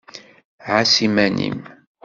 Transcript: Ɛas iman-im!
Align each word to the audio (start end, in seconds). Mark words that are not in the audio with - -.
Ɛas 0.71 0.95
iman-im! 1.05 1.59